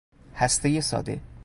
هسته 0.35 0.81
ساده 0.81 1.21